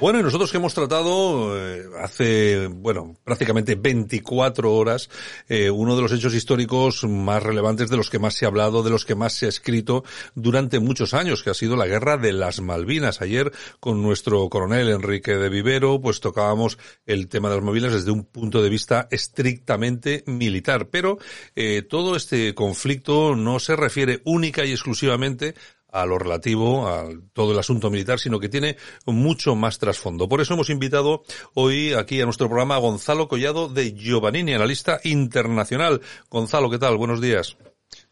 Bueno, 0.00 0.18
y 0.18 0.22
nosotros 0.22 0.50
que 0.50 0.56
hemos 0.56 0.72
tratado 0.72 1.58
eh, 1.58 1.84
hace, 2.00 2.68
bueno, 2.68 3.16
prácticamente 3.22 3.74
24 3.74 4.72
horas, 4.72 5.10
eh, 5.46 5.68
uno 5.68 5.94
de 5.94 6.00
los 6.00 6.12
hechos 6.12 6.32
históricos 6.32 7.04
más 7.04 7.42
relevantes, 7.42 7.90
de 7.90 7.98
los 7.98 8.08
que 8.08 8.18
más 8.18 8.32
se 8.32 8.46
ha 8.46 8.48
hablado, 8.48 8.82
de 8.82 8.88
los 8.88 9.04
que 9.04 9.14
más 9.14 9.34
se 9.34 9.44
ha 9.44 9.50
escrito 9.50 10.02
durante 10.34 10.80
muchos 10.80 11.12
años, 11.12 11.42
que 11.42 11.50
ha 11.50 11.54
sido 11.54 11.76
la 11.76 11.86
guerra 11.86 12.16
de 12.16 12.32
las 12.32 12.62
Malvinas. 12.62 13.20
Ayer, 13.20 13.52
con 13.78 14.02
nuestro 14.02 14.48
coronel 14.48 14.88
Enrique 14.88 15.36
de 15.36 15.50
Vivero, 15.50 16.00
pues 16.00 16.20
tocábamos 16.20 16.78
el 17.04 17.28
tema 17.28 17.50
de 17.50 17.56
las 17.56 17.64
Malvinas 17.64 17.92
desde 17.92 18.10
un 18.10 18.24
punto 18.24 18.62
de 18.62 18.70
vista 18.70 19.06
estrictamente 19.10 20.24
militar. 20.26 20.88
Pero 20.88 21.18
eh, 21.54 21.82
todo 21.82 22.16
este 22.16 22.54
conflicto 22.54 23.36
no 23.36 23.60
se 23.60 23.76
refiere 23.76 24.22
única 24.24 24.64
y 24.64 24.70
exclusivamente 24.70 25.54
a 25.92 26.06
lo 26.06 26.18
relativo 26.18 26.88
a 26.88 27.08
todo 27.32 27.52
el 27.52 27.58
asunto 27.58 27.90
militar, 27.90 28.18
sino 28.18 28.38
que 28.40 28.48
tiene 28.48 28.76
mucho 29.06 29.54
más 29.54 29.78
trasfondo. 29.78 30.28
Por 30.28 30.40
eso 30.40 30.54
hemos 30.54 30.70
invitado 30.70 31.22
hoy 31.54 31.92
aquí 31.94 32.20
a 32.20 32.24
nuestro 32.24 32.48
programa 32.48 32.76
a 32.76 32.78
Gonzalo 32.78 33.28
Collado 33.28 33.68
de 33.68 33.92
Giovannini, 33.92 34.54
analista 34.54 35.00
internacional. 35.04 36.00
Gonzalo, 36.30 36.70
¿qué 36.70 36.78
tal? 36.78 36.96
Buenos 36.96 37.20
días. 37.20 37.56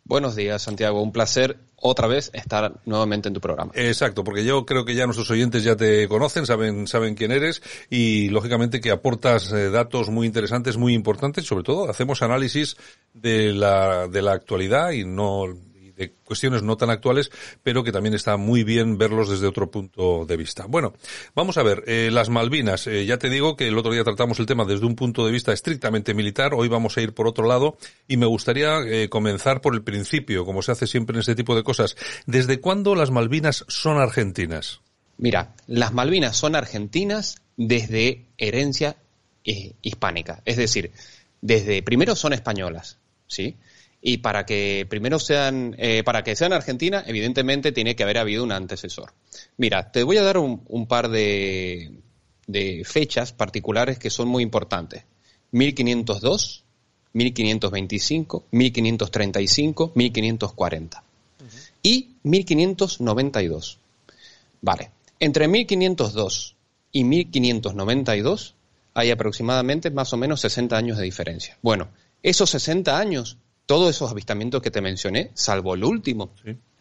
Buenos 0.09 0.35
días, 0.37 0.62
Santiago. 0.62 1.03
Un 1.03 1.12
placer 1.12 1.59
otra 1.77 2.09
vez 2.09 2.31
estar 2.33 2.81
nuevamente 2.87 3.29
en 3.29 3.35
tu 3.35 3.43
programa. 3.43 3.73
Exacto, 3.75 4.25
porque 4.25 4.42
yo 4.42 4.65
creo 4.65 4.87
que 4.87 4.95
ya 4.95 5.05
nuestros 5.05 5.31
oyentes 5.31 5.63
ya 5.63 5.77
te 5.77 6.09
conocen, 6.09 6.47
saben, 6.47 6.87
saben 6.87 7.15
quién 7.15 7.31
eres 7.31 7.63
y 7.91 8.31
lógicamente 8.31 8.81
que 8.81 8.91
aportas 8.91 9.53
eh, 9.53 9.69
datos 9.69 10.09
muy 10.09 10.27
interesantes, 10.27 10.79
muy 10.79 10.95
importantes. 10.95 11.45
Sobre 11.45 11.63
todo 11.63 11.91
hacemos 11.91 12.23
análisis 12.23 12.79
de 13.13 13.53
la, 13.53 14.09
de 14.09 14.23
la 14.23 14.33
actualidad 14.33 14.92
y 14.92 15.05
no 15.05 15.45
de 15.99 16.13
cuestiones 16.25 16.63
no 16.63 16.77
tan 16.77 16.91
actuales, 16.91 17.31
pero 17.63 17.85
que 17.85 17.93
también 17.93 18.15
está 18.15 18.37
muy 18.37 18.65
bien 18.65 18.97
verlos 18.97 19.29
desde 19.29 19.47
otro 19.47 19.71
punto 19.71 20.25
de 20.25 20.37
vista. 20.37 20.67
Bueno, 20.67 20.95
vamos 21.35 21.59
a 21.59 21.63
ver, 21.63 21.83
eh, 21.87 22.11
las 22.13 22.29
Malvinas, 22.29 22.87
eh, 22.87 23.05
ya 23.05 23.19
te 23.19 23.29
digo 23.29 23.57
que 23.57 23.69
el 23.69 23.77
otro 23.77 23.93
día 23.93 24.05
tratamos 24.05 24.39
el 24.39 24.47
tema 24.47 24.65
desde 24.65 24.87
un 24.87 24.95
punto 24.95 25.27
de 25.27 25.33
vista 25.33 25.53
estrictamente 25.53 26.15
militar, 26.15 26.55
hoy 26.55 26.69
vamos 26.69 26.97
a 26.97 27.03
ir 27.03 27.13
por 27.13 27.27
otro 27.27 27.47
lado 27.47 27.77
y 28.07 28.17
me 28.17 28.27
gustaría 28.27 28.79
eh, 28.87 29.09
comenzar 29.09 29.61
por 29.61 29.75
el 29.75 29.83
principio, 29.83 30.45
como 30.45 30.63
se 30.63 30.73
hace 30.73 30.87
siempre 30.87 31.15
en 31.15 31.21
este 31.21 31.35
tipo 31.35 31.57
de 31.57 31.65
cosas. 31.65 31.97
¿Desde 32.27 32.61
cuándo 32.61 32.95
las 32.95 33.11
Malvinas 33.11 33.65
son 33.69 33.99
argentinas? 33.99 34.81
Mira, 35.17 35.55
las 35.67 35.93
Malvinas 35.93 36.37
son 36.37 36.55
argentinas 36.55 37.43
desde 37.57 38.27
herencia 38.39 38.97
hispánica, 39.81 40.43
es 40.45 40.59
decir, 40.59 40.93
desde 41.41 41.83
primero 41.83 42.15
son 42.15 42.35
españolas, 42.35 42.99
¿sí? 43.27 43.57
Y 44.01 44.19
para 44.19 44.47
que 44.47 44.87
primero 44.89 45.19
sean, 45.19 45.75
eh, 45.79 46.03
para 46.05 46.23
que 46.23 46.37
sean 46.37 46.53
Argentina, 46.53 47.03
evidentemente 47.07 47.73
tiene 47.73 47.97
que 47.97 48.05
haber 48.05 48.19
habido 48.19 48.45
un 48.45 48.53
antecesor. 48.53 49.13
Mira, 49.57 49.91
te 49.91 50.03
voy 50.03 50.19
a 50.19 50.23
dar 50.23 50.39
un, 50.39 50.87
par 50.87 51.09
de, 51.09 51.93
de, 52.47 52.85
fechas 52.85 53.33
particulares 53.33 53.98
que 53.98 54.11
son 54.11 54.29
muy 54.29 54.42
importantes. 54.42 55.05
1502, 55.51 56.64
1525, 57.13 58.45
1535, 58.51 59.92
1540 59.95 61.03
y 61.83 62.11
1592. 62.23 63.79
Vale, 64.61 64.91
entre 65.19 65.48
1502 65.48 66.57
y 66.92 67.05
1592 67.05 68.55
hay 68.95 69.11
aproximadamente 69.11 69.91
más 69.91 70.13
o 70.13 70.17
menos 70.17 70.41
60 70.41 70.77
años 70.77 70.98
de 70.98 71.05
diferencia. 71.05 71.57
Bueno, 71.63 71.89
esos 72.23 72.51
60 72.51 72.98
años 72.98 73.39
todos 73.68 73.95
esos 73.95 74.11
avistamientos 74.11 74.62
que 74.62 74.70
te 74.70 74.80
mencioné, 74.80 75.30
salvo 75.34 75.74
el 75.74 75.84
último, 75.84 76.33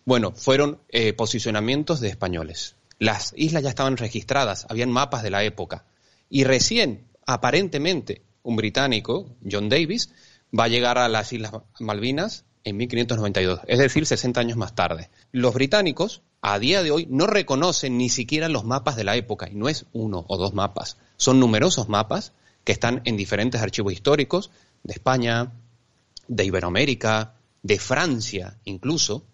bueno, 0.06 0.32
fueron 0.32 0.80
eh, 0.88 1.12
posicionamientos 1.12 2.00
de 2.00 2.08
españoles. 2.08 2.78
Las 2.98 3.34
islas 3.36 3.62
ya 3.64 3.70
estaban 3.70 3.98
registradas, 3.98 4.66
habían 4.70 4.90
mapas 4.90 5.22
de 5.22 5.30
la 5.30 5.44
época. 5.44 5.84
Y 6.30 6.46
recién, 6.46 7.06
aparentemente, 7.26 8.22
un 8.42 8.56
británico, 8.56 9.36
John 9.52 9.68
Davis, 9.68 10.12
va 10.58 10.64
a 10.64 10.70
llegar 10.70 10.98
a 10.98 11.10
las 11.10 11.34
Islas 11.34 11.52
Malvinas 11.82 12.46
en 12.64 12.78
1592, 12.78 13.60
es 13.68 13.80
decir, 13.80 14.06
60 14.06 14.40
años 14.40 14.58
más 14.58 14.74
tarde. 14.74 15.10
Los 15.34 15.54
británicos, 15.54 16.22
a 16.42 16.58
día 16.58 16.84
de 16.84 16.92
hoy, 16.92 17.06
no 17.10 17.28
reconocen 17.28 17.98
ni 17.98 18.08
siquiera 18.08 18.48
los 18.48 18.64
mapas 18.64 18.96
de 18.96 19.04
la 19.04 19.18
época, 19.18 19.50
y 19.52 19.56
no 19.56 19.68
es 19.68 19.88
uno 19.92 20.24
o 20.30 20.38
dos 20.38 20.54
mapas, 20.54 20.96
son 21.18 21.42
numerosos 21.42 21.90
mapas 21.90 22.32
que 22.64 22.72
están 22.72 23.02
en 23.04 23.18
diferentes 23.18 23.62
archivos 23.62 23.92
históricos 23.92 24.52
de 24.84 24.94
España, 24.94 25.52
de 26.28 26.46
Iberoamérica, 26.46 27.36
de 27.64 27.80
Francia 27.80 28.58
incluso, 28.66 29.26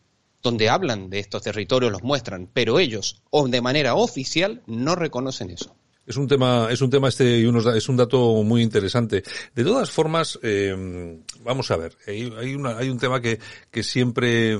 donde 0.41 0.69
hablan 0.69 1.09
de 1.09 1.19
estos 1.19 1.41
territorios, 1.41 1.91
los 1.91 2.03
muestran, 2.03 2.49
pero 2.53 2.79
ellos, 2.79 3.21
o 3.29 3.47
de 3.47 3.61
manera 3.61 3.95
oficial, 3.95 4.61
no 4.67 4.95
reconocen 4.95 5.49
eso. 5.49 5.75
Es 6.05 6.17
un 6.17 6.27
tema, 6.27 6.67
es 6.69 6.81
un 6.81 6.89
tema 6.89 7.07
este 7.07 7.39
y 7.39 7.45
unos, 7.45 7.65
es 7.65 7.87
un 7.87 7.95
dato 7.95 8.43
muy 8.43 8.61
interesante. 8.61 9.23
De 9.55 9.63
todas 9.63 9.89
formas, 9.89 10.37
eh, 10.43 11.21
vamos 11.41 11.71
a 11.71 11.77
ver, 11.77 11.95
hay, 12.05 12.31
hay, 12.37 12.55
una, 12.55 12.77
hay 12.77 12.89
un 12.89 12.99
tema 12.99 13.21
que, 13.21 13.39
que 13.71 13.83
siempre 13.83 14.59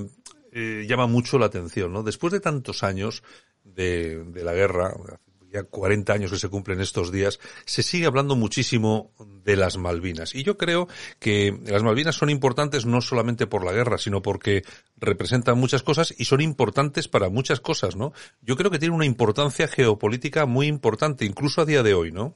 eh, 0.53 0.85
llama 0.87 1.05
mucho 1.07 1.37
la 1.37 1.47
atención, 1.47 1.91
¿no? 1.91 2.01
Después 2.01 2.31
de 2.31 2.39
tantos 2.39 2.83
años 2.83 3.23
de, 3.65 4.23
de 4.23 4.43
la 4.43 4.53
guerra, 4.53 4.93
ya 5.53 5.63
40 5.63 6.11
años 6.11 6.31
que 6.31 6.39
se 6.39 6.49
cumplen 6.49 6.81
estos 6.81 7.11
días, 7.11 7.39
se 7.65 7.83
sigue 7.83 8.07
hablando 8.07 8.35
muchísimo 8.35 9.11
de 9.43 9.55
las 9.55 9.77
Malvinas. 9.77 10.33
Y 10.33 10.43
yo 10.43 10.57
creo 10.57 10.87
que 11.19 11.57
las 11.65 11.83
Malvinas 11.83 12.15
son 12.15 12.29
importantes 12.29 12.85
no 12.85 13.01
solamente 13.01 13.45
por 13.45 13.63
la 13.63 13.71
guerra, 13.71 13.97
sino 13.97 14.21
porque 14.21 14.63
representan 14.97 15.59
muchas 15.59 15.83
cosas 15.83 16.13
y 16.17 16.25
son 16.25 16.41
importantes 16.41 17.07
para 17.07 17.29
muchas 17.29 17.59
cosas, 17.59 17.95
¿no? 17.95 18.13
Yo 18.41 18.55
creo 18.55 18.71
que 18.71 18.79
tiene 18.79 18.95
una 18.95 19.05
importancia 19.05 19.67
geopolítica 19.67 20.45
muy 20.45 20.67
importante, 20.67 21.25
incluso 21.25 21.61
a 21.61 21.65
día 21.65 21.83
de 21.83 21.93
hoy, 21.93 22.11
¿no? 22.11 22.35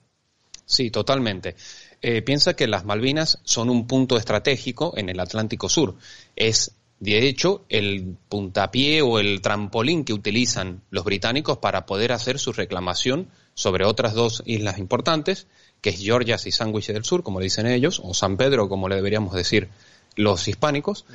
Sí, 0.66 0.92
totalmente. 0.92 1.56
Eh, 2.02 2.22
piensa 2.22 2.54
que 2.54 2.68
las 2.68 2.84
Malvinas 2.84 3.40
son 3.44 3.70
un 3.70 3.88
punto 3.88 4.18
estratégico 4.18 4.94
en 4.98 5.10
el 5.10 5.20
Atlántico 5.20 5.70
Sur. 5.70 5.96
Es 6.36 6.77
de 7.00 7.28
hecho, 7.28 7.64
el 7.70 8.18
puntapié 8.28 9.02
o 9.04 9.20
el 9.20 9.42
trampolín 9.42 10.04
que 10.04 10.14
utilizan 10.14 10.82
los 10.90 11.04
británicos 11.04 11.60
para 11.60 11.86
poder 11.86 12.12
hacer 12.12 12.40
su 12.40 12.54
reclamación 12.54 13.28
sobre 13.54 13.86
otras 13.86 14.14
dos 14.14 14.42
islas 14.46 14.80
importantes, 14.80 15.48
que 15.82 15.92
es 15.92 16.00
Georgias 16.00 16.48
y 16.48 16.52
Sandwich 16.52 16.88
del 16.88 17.04
Sur, 17.04 17.22
como 17.22 17.40
le 17.40 17.46
dicen 17.46 17.68
ellos, 17.68 18.02
o 18.04 18.14
San 18.14 18.36
Pedro, 18.38 18.68
como 18.68 18.90
le 18.90 18.96
deberíamos 18.96 19.34
decir 19.34 19.70
los 20.16 20.48
hispánicos, 20.48 21.06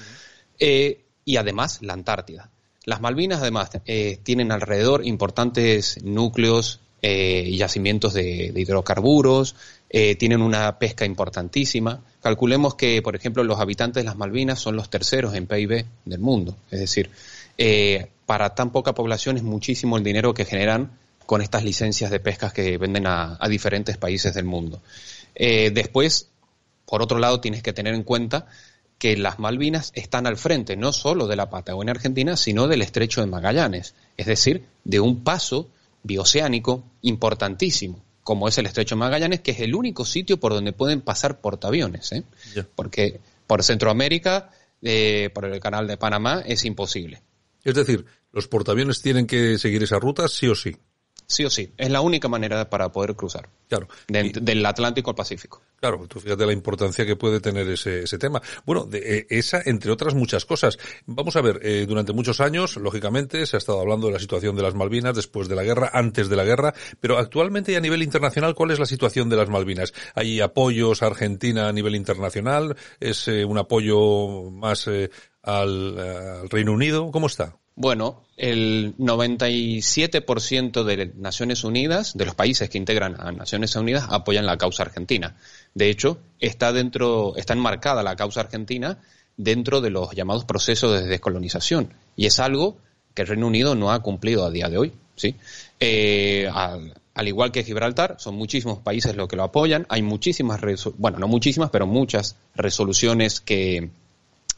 eh, 0.61 1.01
y 1.25 1.37
además 1.37 1.81
la 1.83 1.95
Antártida. 1.95 2.51
Las 2.85 3.01
Malvinas, 3.01 3.41
además, 3.41 3.71
eh, 3.87 4.19
tienen 4.23 4.53
alrededor 4.53 5.05
importantes 5.07 6.03
núcleos 6.03 6.81
eh, 7.05 7.51
yacimientos 7.57 8.15
de, 8.15 8.53
hidrocarburos, 8.55 9.57
eh, 9.91 10.15
tienen 10.15 10.41
una 10.41 10.79
pesca 10.79 11.05
importantísima. 11.05 12.01
Calculemos 12.23 12.77
que, 12.77 13.03
por 13.03 13.17
ejemplo, 13.17 13.43
los 13.43 13.59
habitantes 13.59 14.03
de 14.03 14.05
las 14.05 14.17
Malvinas 14.17 14.61
son 14.61 14.77
los 14.77 14.89
terceros 14.89 15.35
en 15.35 15.49
PIB 15.49 15.85
del 16.05 16.21
mundo. 16.21 16.57
Es 16.71 16.79
decir, 16.79 17.11
eh, 17.59 18.07
para 18.25 18.55
tan 18.55 18.71
poca 18.71 18.95
población 18.95 19.37
es 19.37 19.43
muchísimo 19.43 19.97
el 19.97 20.05
dinero 20.05 20.33
que 20.33 20.45
generan 20.45 20.93
con 21.27 21.43
estas 21.43 21.65
licencias 21.65 22.13
de 22.13 22.21
pescas 22.21 22.53
que 22.53 22.79
venden 22.79 23.09
a, 23.09 23.37
a 23.41 23.49
diferentes 23.49 23.97
países 23.97 24.35
del 24.35 24.45
mundo. 24.45 24.81
Después, 25.35 26.29
por 26.85 27.03
otro 27.03 27.19
lado, 27.19 27.41
tienes 27.41 27.63
que 27.63 27.73
tener 27.73 27.95
en 27.95 28.03
cuenta 28.05 28.47
que 28.99 29.17
las 29.17 29.41
Malvinas 29.41 29.91
están 29.97 30.29
al 30.29 30.37
frente 30.37 30.77
no 30.77 30.93
solo 30.93 31.27
de 31.27 31.35
la 31.35 31.51
Patagonia 31.51 31.91
Argentina, 31.91 32.37
sino 32.37 32.69
del 32.69 32.83
estrecho 32.83 33.21
de 33.21 33.27
Magallanes, 33.27 33.95
es 34.17 34.27
decir, 34.27 34.67
de 34.85 35.01
un 35.01 35.25
paso 35.25 35.69
bioceánico 36.03 36.85
importantísimo, 37.03 38.03
como 38.23 38.49
es 38.49 38.59
el 38.59 38.67
Estrecho 38.67 38.97
Magallanes, 38.97 39.41
que 39.41 39.53
es 39.53 39.61
el 39.61 39.75
único 39.75 40.05
sitio 40.05 40.39
por 40.39 40.53
donde 40.53 40.73
pueden 40.73 41.01
pasar 41.01 41.41
portaaviones, 41.41 42.13
¿eh? 42.13 42.25
porque 42.75 43.21
por 43.47 43.63
Centroamérica, 43.63 44.51
eh, 44.81 45.31
por 45.35 45.45
el 45.45 45.61
canal 45.61 45.87
de 45.87 45.97
Panamá, 45.97 46.43
es 46.47 46.65
imposible. 46.65 47.23
Es 47.65 47.75
decir, 47.75 48.05
los 48.33 48.49
portaaviones 48.49 49.03
tienen 49.03 49.27
que 49.27 49.59
seguir 49.59 49.83
esa 49.83 49.99
ruta 49.99 50.27
sí 50.29 50.49
o 50.49 50.55
sí. 50.55 50.77
Sí 51.33 51.45
o 51.45 51.51
sí. 51.51 51.73
Es 51.77 51.91
la 51.91 52.01
única 52.01 52.29
manera 52.29 52.69
para 52.69 52.93
poder 52.93 53.17
cruzar. 53.17 53.49
Claro. 53.69 53.89
del 54.07 54.67
Atlántico 54.67 55.11
al 55.11 55.17
Pacífico. 55.17 55.63
Claro, 55.81 56.07
tú 56.07 56.21
fíjate 56.21 56.45
la 56.45 56.53
importancia 56.53 57.07
que 57.07 57.17
puede 57.17 57.41
tener 57.41 57.67
ese, 57.71 58.03
ese 58.03 58.19
tema. 58.19 58.43
Bueno, 58.67 58.85
de, 58.85 58.99
eh, 58.99 59.27
esa, 59.31 59.63
entre 59.65 59.91
otras 59.91 60.15
muchas 60.15 60.45
cosas. 60.45 60.79
Vamos 61.07 61.37
a 61.37 61.41
ver, 61.41 61.59
eh, 61.63 61.87
durante 61.89 62.13
muchos 62.13 62.43
años, 62.43 62.77
lógicamente, 62.77 63.47
se 63.47 63.57
ha 63.57 63.59
estado 63.59 63.81
hablando 63.81 64.09
de 64.09 64.13
la 64.13 64.19
situación 64.19 64.57
de 64.57 64.63
las 64.63 64.75
Malvinas 64.75 65.17
después 65.17 65.49
de 65.49 65.57
la 65.57 65.63
guerra, 65.63 65.91
antes 65.95 66.29
de 66.29 66.37
la 66.37 66.45
guerra, 66.45 66.75
pero 67.01 67.17
actualmente 67.17 67.73
y 67.73 67.77
a 67.77 67.81
nivel 67.81 68.03
internacional, 68.03 68.55
¿cuál 68.55 68.73
es 68.73 68.79
la 68.79 68.85
situación 68.85 69.31
de 69.31 69.37
las 69.37 69.49
Malvinas? 69.49 69.95
¿Hay 70.15 70.41
apoyos 70.41 71.03
a 71.03 71.07
Argentina 71.07 71.69
a 71.69 71.73
nivel 71.73 71.95
internacional? 71.95 72.77
¿Es 73.01 73.27
eh, 73.29 73.47
un 73.47 73.57
apoyo 73.57 74.51
más 74.51 74.87
al 75.43 76.49
Reino 76.51 76.73
Unido? 76.73 77.11
¿Cómo 77.11 77.27
está? 77.27 77.57
Bueno, 77.75 78.23
el 78.37 78.95
97% 78.99 80.85
de 80.85 81.13
Naciones 81.17 81.65
Unidas, 81.65 82.13
de 82.15 82.27
los 82.27 82.35
países 82.35 82.69
que 82.69 82.77
integran 82.77 83.17
a 83.19 83.33
Naciones 83.33 83.75
Unidas, 83.77 84.07
apoyan 84.11 84.45
la 84.45 84.59
causa 84.59 84.83
argentina. 84.83 85.37
De 85.75 85.89
hecho, 85.89 86.19
está 86.39 86.73
dentro, 86.73 87.35
está 87.37 87.55
enmarcada 87.55 88.03
la 88.03 88.17
causa 88.17 88.41
argentina 88.41 88.99
dentro 89.37 89.81
de 89.81 89.91
los 89.91 90.11
llamados 90.13 90.45
procesos 90.45 91.01
de 91.01 91.09
descolonización. 91.09 91.95
Y 92.15 92.27
es 92.27 92.41
algo 92.41 92.77
que 93.15 93.23
el 93.23 93.29
Reino 93.29 93.47
Unido 93.47 93.75
no 93.75 93.91
ha 93.91 94.03
cumplido 94.03 94.45
a 94.45 94.51
día 94.51 94.69
de 94.69 94.77
hoy. 94.77 94.93
¿sí? 95.17 95.35
Eh, 95.81 96.51
al, 96.53 96.95
al, 97.15 97.29
igual 97.29 97.53
que 97.53 97.65
Gibraltar, 97.65 98.17
son 98.19 98.35
muchísimos 98.35 98.81
países 98.81 99.17
los 99.17 99.29
que 99.29 99.37
lo 99.37 99.45
apoyan. 99.45 99.87
Hay 99.89 100.03
muchísimas, 100.03 100.61
bueno, 100.99 101.19
no 101.19 101.27
muchísimas, 101.27 101.71
pero 101.71 101.87
muchas 101.87 102.37
resoluciones 102.55 103.41
que 103.41 103.91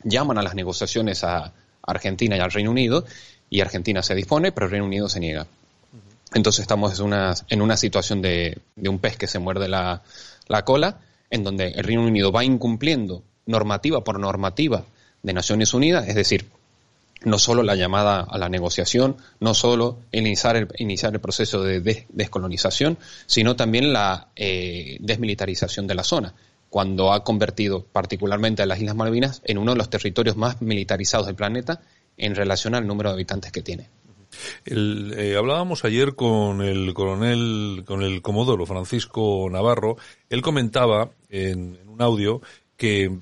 llaman 0.03 0.39
a 0.39 0.43
las 0.43 0.55
negociaciones 0.57 1.23
a 1.23 1.53
Argentina 1.87 2.37
y 2.37 2.41
al 2.41 2.51
Reino 2.51 2.71
Unido, 2.71 3.05
y 3.51 3.61
Argentina 3.61 4.03
se 4.03 4.15
dispone, 4.15 4.53
pero 4.53 4.67
el 4.67 4.73
Reino 4.73 4.87
Unido 4.87 5.09
se 5.09 5.21
niega. 5.21 5.47
Entonces 6.35 6.63
estamos 6.63 6.99
en 6.99 7.07
una, 7.07 7.35
en 7.49 7.63
una 7.63 7.77
situación 7.77 8.21
de, 8.21 8.59
un 8.77 8.99
pez 8.99 9.17
que 9.17 9.29
se 9.29 9.39
muerde 9.39 9.69
la, 9.69 10.03
cola, 10.65 10.99
en 11.31 11.45
donde 11.45 11.69
el 11.69 11.85
Reino 11.85 12.03
Unido 12.03 12.33
va 12.33 12.45
incumpliendo 12.45 13.23
normativa 13.47 14.03
por 14.03 14.19
normativa 14.19 14.85
de 15.23 15.33
Naciones 15.33 15.73
Unidas, 15.75 16.09
es 16.09 16.17
decir, 16.17 16.47
no 17.23 17.39
solo 17.39 17.63
la 17.63 17.77
llamada 17.77 18.21
a 18.21 18.37
la 18.37 18.49
negociación, 18.49 19.17
no 19.41 19.55
solo 19.55 19.99
iniciar 20.13 20.57
el, 20.57 20.69
iniciar 20.79 21.15
el 21.15 21.21
proceso 21.21 21.63
de 21.63 22.07
descolonización, 22.09 22.99
sino 23.27 23.57
también 23.57 23.93
la 23.93 24.29
eh, 24.37 24.99
desmilitarización 25.01 25.87
de 25.87 25.95
la 25.95 26.05
zona 26.05 26.35
cuando 26.75 27.13
ha 27.13 27.23
convertido 27.23 27.87
particularmente 27.87 28.61
a 28.61 28.67
las 28.67 28.81
Islas 28.81 28.97
Malvinas 28.97 29.43
en 29.45 29.59
uno 29.59 29.71
de 29.71 29.79
los 29.79 29.91
territorios 29.91 30.37
más 30.37 30.61
militarizados 30.61 31.25
del 31.25 31.37
planeta 31.37 31.83
en 32.17 32.35
relación 32.35 32.75
al 32.75 32.85
número 32.85 33.11
de 33.11 33.15
habitantes 33.15 33.53
que 33.53 33.63
tiene. 33.63 33.91
Eh, 34.67 35.37
hablábamos 35.39 35.85
ayer 35.85 36.17
con 36.17 36.63
el 36.63 36.93
coronel, 36.93 37.85
con 37.87 38.03
el 38.03 38.23
comodoro 38.23 38.67
Francisco 38.67 39.49
Navarro. 39.49 39.99
Él 40.29 40.43
comentaba 40.43 41.13
en, 41.31 41.79
un 41.87 42.03
audio 42.03 42.41
que 42.77 43.21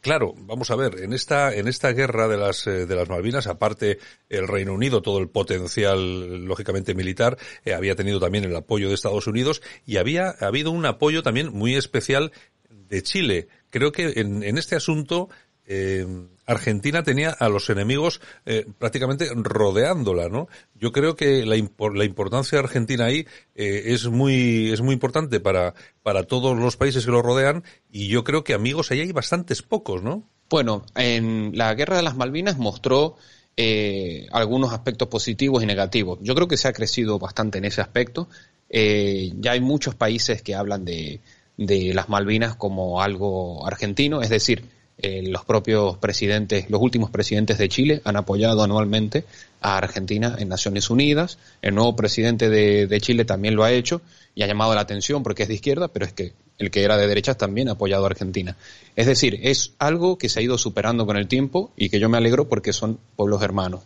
Claro, 0.00 0.32
vamos 0.38 0.70
a 0.70 0.76
ver, 0.76 1.00
en 1.00 1.12
esta, 1.12 1.52
en 1.52 1.66
esta 1.66 1.92
guerra 1.92 2.28
de 2.28 2.36
las, 2.36 2.68
eh, 2.68 2.86
de 2.86 2.94
las 2.94 3.08
Malvinas, 3.08 3.48
aparte 3.48 3.98
el 4.28 4.46
Reino 4.46 4.72
Unido, 4.72 5.02
todo 5.02 5.18
el 5.18 5.28
potencial, 5.28 6.44
lógicamente 6.44 6.94
militar, 6.94 7.36
eh, 7.64 7.74
había 7.74 7.96
tenido 7.96 8.20
también 8.20 8.44
el 8.44 8.54
apoyo 8.54 8.88
de 8.88 8.94
Estados 8.94 9.26
Unidos 9.26 9.60
y 9.86 9.96
había 9.96 10.30
habido 10.40 10.70
un 10.70 10.86
apoyo 10.86 11.24
también 11.24 11.52
muy 11.52 11.74
especial 11.74 12.30
de 12.88 13.02
Chile. 13.02 13.48
Creo 13.70 13.92
que 13.92 14.12
en, 14.16 14.42
en 14.42 14.58
este 14.58 14.76
asunto 14.76 15.28
eh, 15.70 16.06
Argentina 16.46 17.02
tenía 17.02 17.28
a 17.28 17.50
los 17.50 17.68
enemigos 17.68 18.22
eh, 18.46 18.64
prácticamente 18.78 19.28
rodeándola, 19.34 20.30
¿no? 20.30 20.48
Yo 20.74 20.92
creo 20.92 21.14
que 21.14 21.44
la, 21.44 21.56
la 21.56 22.04
importancia 22.06 22.56
de 22.56 22.64
Argentina 22.64 23.04
ahí 23.04 23.26
eh, 23.54 23.82
es 23.88 24.06
muy 24.06 24.72
es 24.72 24.80
muy 24.80 24.94
importante 24.94 25.40
para 25.40 25.74
para 26.02 26.22
todos 26.22 26.58
los 26.58 26.78
países 26.78 27.04
que 27.04 27.10
lo 27.10 27.20
rodean 27.20 27.64
y 27.92 28.08
yo 28.08 28.24
creo 28.24 28.44
que 28.44 28.54
amigos 28.54 28.90
ahí 28.90 29.00
hay 29.00 29.12
bastantes 29.12 29.60
pocos, 29.60 30.02
¿no? 30.02 30.26
Bueno, 30.48 30.86
en 30.96 31.52
la 31.54 31.74
guerra 31.74 31.98
de 31.98 32.02
las 32.02 32.16
Malvinas 32.16 32.56
mostró 32.56 33.16
eh, 33.58 34.26
algunos 34.32 34.72
aspectos 34.72 35.08
positivos 35.08 35.62
y 35.62 35.66
negativos. 35.66 36.18
Yo 36.22 36.34
creo 36.34 36.48
que 36.48 36.56
se 36.56 36.68
ha 36.68 36.72
crecido 36.72 37.18
bastante 37.18 37.58
en 37.58 37.66
ese 37.66 37.82
aspecto. 37.82 38.30
Ya 38.70 39.52
hay 39.52 39.60
muchos 39.60 39.94
países 39.94 40.42
que 40.42 40.54
hablan 40.54 40.84
de, 40.84 41.20
de 41.58 41.92
las 41.92 42.08
Malvinas 42.08 42.54
como 42.56 43.02
algo 43.02 43.66
argentino, 43.66 44.22
es 44.22 44.30
decir, 44.30 44.64
eh, 45.00 45.22
los 45.28 45.44
propios 45.44 45.96
presidentes, 45.98 46.68
los 46.70 46.80
últimos 46.80 47.10
presidentes 47.10 47.58
de 47.58 47.68
Chile 47.68 48.02
han 48.04 48.16
apoyado 48.16 48.64
anualmente 48.64 49.24
a 49.60 49.76
Argentina 49.76 50.34
en 50.38 50.48
Naciones 50.48 50.90
Unidas. 50.90 51.38
El 51.62 51.76
nuevo 51.76 51.94
presidente 51.94 52.48
de, 52.48 53.00
Chile 53.00 53.24
también 53.24 53.54
lo 53.54 53.62
ha 53.62 53.70
hecho 53.70 54.00
y 54.34 54.42
ha 54.42 54.48
llamado 54.48 54.74
la 54.74 54.80
atención 54.80 55.22
porque 55.22 55.44
es 55.44 55.48
de 55.48 55.54
izquierda, 55.54 55.86
pero 55.86 56.04
es 56.04 56.12
que 56.12 56.32
el 56.58 56.72
que 56.72 56.82
era 56.82 56.96
de 56.96 57.06
derecha 57.06 57.34
también 57.34 57.68
ha 57.68 57.72
apoyado 57.72 58.02
a 58.04 58.08
Argentina. 58.08 58.56
Es 58.96 59.06
decir, 59.06 59.38
es 59.42 59.74
algo 59.78 60.18
que 60.18 60.28
se 60.28 60.40
ha 60.40 60.42
ido 60.42 60.58
superando 60.58 61.06
con 61.06 61.16
el 61.16 61.28
tiempo 61.28 61.70
y 61.76 61.90
que 61.90 62.00
yo 62.00 62.08
me 62.08 62.18
alegro 62.18 62.48
porque 62.48 62.72
son 62.72 62.98
pueblos 63.14 63.42
hermanos. 63.42 63.82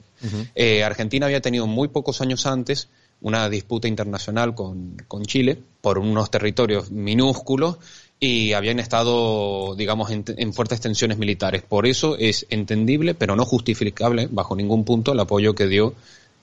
Eh, 0.54 0.82
Argentina 0.84 1.26
había 1.26 1.42
tenido 1.42 1.66
muy 1.66 1.88
pocos 1.88 2.22
años 2.22 2.46
antes 2.46 2.88
una 3.22 3.48
disputa 3.48 3.88
internacional 3.88 4.54
con, 4.54 4.96
con 5.08 5.24
Chile 5.24 5.58
por 5.80 5.98
unos 5.98 6.30
territorios 6.30 6.90
minúsculos 6.90 7.78
y 8.24 8.52
habían 8.52 8.78
estado, 8.78 9.74
digamos, 9.74 10.10
en, 10.12 10.52
fuertes 10.52 10.80
tensiones 10.80 11.18
militares. 11.18 11.62
Por 11.62 11.88
eso 11.88 12.16
es 12.16 12.46
entendible, 12.50 13.14
pero 13.14 13.34
no 13.34 13.44
justificable, 13.44 14.28
bajo 14.30 14.54
ningún 14.54 14.84
punto, 14.84 15.12
el 15.12 15.18
apoyo 15.18 15.56
que 15.56 15.66
dio 15.66 15.94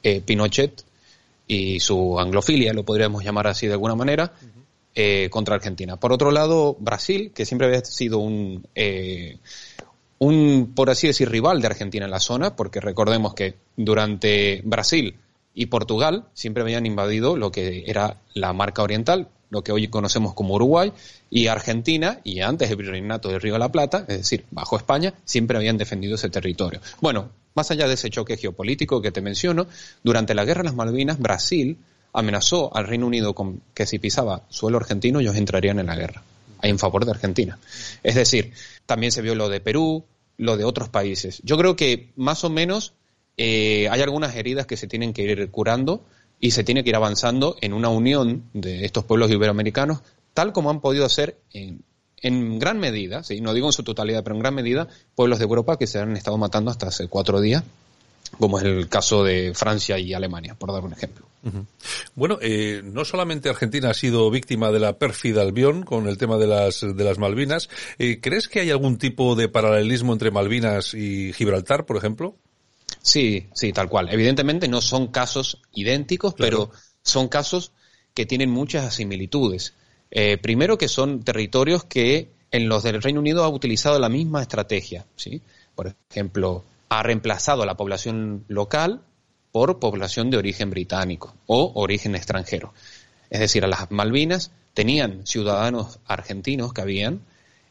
eh, 0.03 0.19
Pinochet 0.19 0.83
y 1.47 1.79
su 1.79 2.19
anglofilia, 2.19 2.73
lo 2.73 2.83
podríamos 2.83 3.23
llamar 3.23 3.47
así 3.47 3.67
de 3.67 3.73
alguna 3.73 3.95
manera, 3.95 4.33
eh, 4.93 5.29
contra 5.31 5.55
Argentina. 5.55 5.95
Por 5.95 6.11
otro 6.11 6.31
lado, 6.31 6.75
Brasil, 6.79 7.31
que 7.33 7.45
siempre 7.45 7.67
había 7.67 7.85
sido 7.85 8.17
un, 8.17 8.67
eh, 8.75 9.37
un, 10.17 10.73
por 10.75 10.89
así 10.89 11.07
decir, 11.07 11.29
rival 11.29 11.61
de 11.61 11.67
Argentina 11.67 12.03
en 12.03 12.11
la 12.11 12.19
zona, 12.19 12.57
porque 12.57 12.81
recordemos 12.81 13.33
que 13.33 13.55
durante 13.77 14.61
Brasil 14.65 15.15
y 15.59 15.65
Portugal 15.65 16.23
siempre 16.33 16.63
habían 16.63 16.85
invadido 16.85 17.35
lo 17.35 17.51
que 17.51 17.83
era 17.85 18.21
la 18.33 18.53
marca 18.53 18.81
oriental, 18.81 19.27
lo 19.49 19.61
que 19.61 19.73
hoy 19.73 19.89
conocemos 19.89 20.33
como 20.33 20.55
Uruguay, 20.55 20.93
y 21.29 21.47
Argentina, 21.47 22.21
y 22.23 22.39
antes 22.39 22.69
el 22.69 22.77
virreinato 22.77 23.27
del 23.27 23.41
Río 23.41 23.53
de 23.55 23.59
la 23.59 23.69
Plata, 23.69 24.05
es 24.07 24.19
decir, 24.19 24.45
bajo 24.51 24.77
España, 24.77 25.15
siempre 25.25 25.57
habían 25.57 25.77
defendido 25.77 26.15
ese 26.15 26.29
territorio. 26.29 26.79
Bueno, 27.01 27.31
más 27.55 27.71
allá 27.71 27.89
de 27.89 27.95
ese 27.95 28.09
choque 28.09 28.37
geopolítico 28.37 29.01
que 29.01 29.11
te 29.11 29.19
menciono, 29.19 29.67
durante 30.01 30.33
la 30.33 30.45
Guerra 30.45 30.61
de 30.61 30.69
las 30.69 30.75
Malvinas, 30.75 31.19
Brasil 31.19 31.77
amenazó 32.13 32.73
al 32.73 32.87
Reino 32.87 33.05
Unido 33.05 33.35
con 33.35 33.61
que 33.73 33.85
si 33.85 33.99
pisaba 33.99 34.43
suelo 34.47 34.77
argentino 34.77 35.19
ellos 35.19 35.35
entrarían 35.35 35.79
en 35.79 35.87
la 35.87 35.97
guerra, 35.97 36.23
en 36.61 36.79
favor 36.79 37.03
de 37.03 37.11
Argentina. 37.11 37.59
Es 38.01 38.15
decir, 38.15 38.53
también 38.85 39.11
se 39.11 39.21
vio 39.21 39.35
lo 39.35 39.49
de 39.49 39.59
Perú, 39.59 40.05
lo 40.37 40.55
de 40.55 40.63
otros 40.63 40.87
países. 40.87 41.41
Yo 41.43 41.57
creo 41.57 41.75
que 41.75 42.13
más 42.15 42.45
o 42.45 42.49
menos 42.49 42.93
eh, 43.41 43.87
hay 43.89 44.01
algunas 44.01 44.35
heridas 44.35 44.65
que 44.65 44.75
se 44.75 44.85
tienen 44.85 45.13
que 45.13 45.21
ir 45.21 45.49
curando 45.49 46.03
y 46.41 46.51
se 46.51 46.65
tiene 46.65 46.83
que 46.83 46.89
ir 46.89 46.97
avanzando 46.97 47.55
en 47.61 47.71
una 47.71 47.87
unión 47.87 48.43
de 48.53 48.83
estos 48.83 49.05
pueblos 49.05 49.31
iberoamericanos, 49.31 50.01
tal 50.33 50.51
como 50.51 50.69
han 50.69 50.81
podido 50.81 51.05
hacer 51.05 51.37
en, 51.53 52.59
gran 52.59 52.79
medida, 52.79 53.23
¿sí? 53.23 53.39
no 53.39 53.53
digo 53.53 53.67
en 53.67 53.71
su 53.71 53.83
totalidad, 53.83 54.25
pero 54.25 54.35
en 54.35 54.41
gran 54.41 54.55
medida, 54.55 54.89
pueblos 55.15 55.39
de 55.39 55.45
Europa 55.45 55.77
que 55.77 55.87
se 55.87 55.99
han 55.99 56.17
estado 56.17 56.37
matando 56.37 56.69
hasta 56.69 56.87
hace 56.87 57.07
cuatro 57.07 57.39
días, 57.39 57.63
como 58.37 58.59
es 58.59 58.65
el 58.65 58.89
caso 58.89 59.23
de 59.23 59.53
Francia 59.55 59.97
y 59.97 60.13
Alemania, 60.13 60.55
por 60.55 60.73
dar 60.73 60.83
un 60.83 60.91
ejemplo. 60.91 61.25
Bueno, 62.15 62.39
eh, 62.41 62.81
no 62.83 63.05
solamente 63.05 63.47
Argentina 63.47 63.91
ha 63.91 63.93
sido 63.93 64.29
víctima 64.29 64.69
de 64.69 64.79
la 64.79 64.97
pérfida 64.97 65.43
Albión 65.43 65.83
con 65.83 66.09
el 66.09 66.17
tema 66.17 66.37
de 66.37 66.47
las, 66.47 66.81
de 66.81 67.03
las 67.05 67.17
Malvinas, 67.17 67.69
eh, 67.99 68.19
¿crees 68.19 68.49
que 68.49 68.59
hay 68.59 68.69
algún 68.69 68.97
tipo 68.97 69.35
de 69.35 69.47
paralelismo 69.47 70.11
entre 70.11 70.29
Malvinas 70.29 70.93
y 70.93 71.31
Gibraltar, 71.31 71.85
por 71.85 71.95
ejemplo? 71.95 72.35
Sí, 73.01 73.47
sí, 73.53 73.73
tal 73.73 73.89
cual. 73.89 74.09
Evidentemente 74.11 74.67
no 74.67 74.81
son 74.81 75.07
casos 75.07 75.61
idénticos, 75.73 76.33
pero 76.37 76.71
son 77.01 77.27
casos 77.27 77.71
que 78.13 78.25
tienen 78.25 78.49
muchas 78.49 78.93
similitudes. 78.93 79.73
Eh, 80.11 80.37
primero 80.37 80.77
que 80.77 80.87
son 80.87 81.23
territorios 81.23 81.83
que 81.83 82.29
en 82.51 82.67
los 82.67 82.83
del 82.83 83.01
Reino 83.01 83.19
Unido 83.19 83.43
ha 83.43 83.49
utilizado 83.49 83.99
la 83.99 84.09
misma 84.09 84.41
estrategia, 84.41 85.05
¿sí? 85.15 85.41
Por 85.75 85.95
ejemplo, 86.09 86.63
ha 86.89 87.03
reemplazado 87.03 87.63
a 87.63 87.65
la 87.65 87.77
población 87.77 88.43
local 88.47 89.01
por 89.51 89.79
población 89.79 90.29
de 90.29 90.37
origen 90.37 90.69
británico 90.69 91.35
o 91.45 91.71
origen 91.75 92.15
extranjero. 92.15 92.73
Es 93.29 93.39
decir, 93.39 93.63
a 93.63 93.67
las 93.67 93.91
Malvinas 93.91 94.51
tenían 94.73 95.25
ciudadanos 95.25 95.99
argentinos 96.05 96.73
que 96.73 96.81
habían 96.81 97.21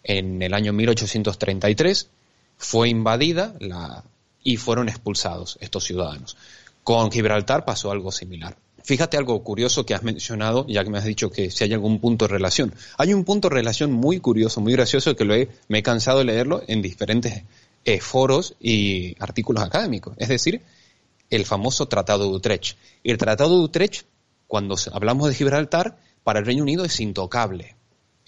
en 0.04 0.40
el 0.42 0.54
año 0.54 0.72
1833, 0.72 2.10
fue 2.56 2.88
invadida 2.88 3.54
la, 3.60 4.04
y 4.48 4.56
fueron 4.56 4.88
expulsados 4.88 5.58
estos 5.60 5.84
ciudadanos. 5.84 6.38
Con 6.82 7.12
Gibraltar 7.12 7.66
pasó 7.66 7.90
algo 7.90 8.10
similar. 8.10 8.56
Fíjate 8.82 9.18
algo 9.18 9.44
curioso 9.44 9.84
que 9.84 9.92
has 9.92 10.02
mencionado, 10.02 10.64
ya 10.66 10.82
que 10.82 10.88
me 10.88 10.96
has 10.96 11.04
dicho 11.04 11.30
que 11.30 11.50
si 11.50 11.64
hay 11.64 11.74
algún 11.74 12.00
punto 12.00 12.24
de 12.24 12.32
relación. 12.32 12.74
Hay 12.96 13.12
un 13.12 13.24
punto 13.24 13.50
de 13.50 13.56
relación 13.56 13.92
muy 13.92 14.20
curioso, 14.20 14.62
muy 14.62 14.72
gracioso, 14.72 15.14
que 15.14 15.26
lo 15.26 15.34
he, 15.34 15.50
me 15.68 15.80
he 15.80 15.82
cansado 15.82 16.20
de 16.20 16.24
leerlo 16.24 16.62
en 16.66 16.80
diferentes 16.80 17.42
eh, 17.84 18.00
foros 18.00 18.54
y 18.58 19.14
artículos 19.22 19.62
académicos. 19.62 20.14
Es 20.16 20.28
decir, 20.28 20.62
el 21.28 21.44
famoso 21.44 21.86
Tratado 21.86 22.24
de 22.24 22.30
Utrecht. 22.30 22.78
El 23.04 23.18
Tratado 23.18 23.58
de 23.58 23.64
Utrecht 23.64 24.06
cuando 24.46 24.76
hablamos 24.94 25.28
de 25.28 25.34
Gibraltar, 25.34 25.98
para 26.24 26.38
el 26.38 26.46
Reino 26.46 26.62
Unido 26.62 26.86
es 26.86 26.98
intocable. 27.00 27.76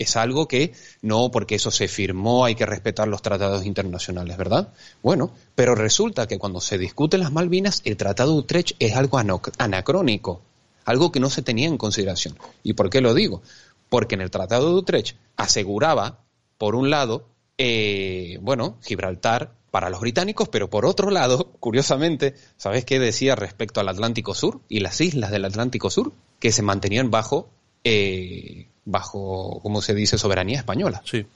Es 0.00 0.16
algo 0.16 0.48
que 0.48 0.72
no, 1.02 1.30
porque 1.30 1.56
eso 1.56 1.70
se 1.70 1.86
firmó, 1.86 2.46
hay 2.46 2.54
que 2.54 2.64
respetar 2.64 3.06
los 3.06 3.20
tratados 3.20 3.66
internacionales, 3.66 4.38
¿verdad? 4.38 4.72
Bueno, 5.02 5.30
pero 5.54 5.74
resulta 5.74 6.26
que 6.26 6.38
cuando 6.38 6.62
se 6.62 6.78
discuten 6.78 7.20
las 7.20 7.32
Malvinas, 7.32 7.82
el 7.84 7.98
Tratado 7.98 8.32
de 8.32 8.38
Utrecht 8.38 8.76
es 8.78 8.96
algo 8.96 9.20
anacrónico, 9.58 10.40
algo 10.86 11.12
que 11.12 11.20
no 11.20 11.28
se 11.28 11.42
tenía 11.42 11.68
en 11.68 11.76
consideración. 11.76 12.38
¿Y 12.62 12.72
por 12.72 12.88
qué 12.88 13.02
lo 13.02 13.12
digo? 13.12 13.42
Porque 13.90 14.14
en 14.14 14.22
el 14.22 14.30
Tratado 14.30 14.70
de 14.70 14.76
Utrecht 14.76 15.18
aseguraba, 15.36 16.20
por 16.56 16.76
un 16.76 16.88
lado, 16.88 17.26
eh, 17.58 18.38
bueno, 18.40 18.78
Gibraltar 18.82 19.52
para 19.70 19.90
los 19.90 20.00
británicos, 20.00 20.48
pero 20.48 20.70
por 20.70 20.86
otro 20.86 21.10
lado, 21.10 21.52
curiosamente, 21.60 22.36
¿sabes 22.56 22.86
qué 22.86 22.98
decía 22.98 23.34
respecto 23.34 23.80
al 23.80 23.90
Atlántico 23.90 24.32
Sur 24.32 24.62
y 24.66 24.80
las 24.80 24.98
islas 25.02 25.30
del 25.30 25.44
Atlántico 25.44 25.90
Sur? 25.90 26.14
Que 26.38 26.52
se 26.52 26.62
mantenían 26.62 27.10
bajo, 27.10 27.50
eh, 27.84 28.68
bajo, 28.90 29.60
¿cómo 29.62 29.82
se 29.82 29.94
dice?, 29.94 30.18
soberanía 30.18 30.58
española. 30.58 31.02
Sí. 31.04 31.26